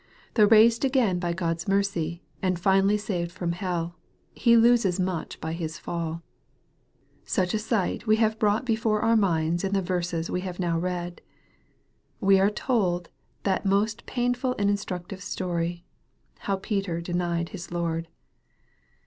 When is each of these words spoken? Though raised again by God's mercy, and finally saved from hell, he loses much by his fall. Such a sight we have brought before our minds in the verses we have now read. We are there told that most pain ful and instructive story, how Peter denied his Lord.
Though 0.33 0.47
raised 0.47 0.83
again 0.83 1.19
by 1.19 1.31
God's 1.33 1.67
mercy, 1.67 2.23
and 2.41 2.59
finally 2.59 2.97
saved 2.97 3.31
from 3.31 3.51
hell, 3.51 3.99
he 4.33 4.57
loses 4.57 4.99
much 4.99 5.39
by 5.39 5.53
his 5.53 5.77
fall. 5.77 6.23
Such 7.23 7.53
a 7.53 7.59
sight 7.59 8.07
we 8.07 8.15
have 8.15 8.39
brought 8.39 8.65
before 8.65 9.01
our 9.01 9.15
minds 9.15 9.63
in 9.63 9.73
the 9.73 9.81
verses 9.83 10.27
we 10.27 10.41
have 10.41 10.59
now 10.59 10.79
read. 10.79 11.21
We 12.19 12.39
are 12.39 12.47
there 12.47 12.55
told 12.55 13.09
that 13.43 13.63
most 13.63 14.07
pain 14.07 14.33
ful 14.33 14.55
and 14.57 14.71
instructive 14.71 15.21
story, 15.21 15.85
how 16.39 16.55
Peter 16.55 16.99
denied 16.99 17.49
his 17.49 17.71
Lord. 17.71 18.07